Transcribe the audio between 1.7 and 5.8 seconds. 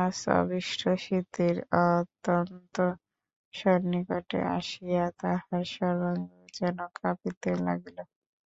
অত্যন্ত সন্নিকটে আসিয়া তাহার